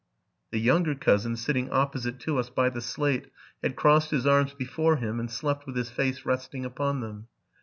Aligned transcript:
The 0.49 0.57
younger 0.59 0.95
cousin, 0.95 1.35
sitting 1.35 1.69
opposite 1.69 2.17
to 2.21 2.39
us 2.39 2.49
by 2.49 2.69
the 2.71 2.81
slate, 2.81 3.27
had 3.61 3.75
crossed 3.75 4.09
his 4.09 4.25
arms 4.25 4.51
before 4.55 4.95
him, 4.95 5.19
and 5.19 5.29
slept 5.29 5.67
with 5.67 5.75
his 5.75 5.91
face 5.91 6.25
resting 6.25 6.65
upon 6.65 7.01
them. 7.01 7.27